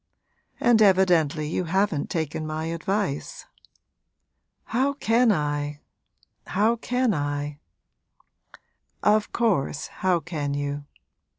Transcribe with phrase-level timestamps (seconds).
[0.59, 3.45] 'And evidently you haven't taken my advice.'
[4.63, 5.81] 'How can I
[6.47, 7.59] how can I?'
[9.03, 10.85] 'Of course, how can you?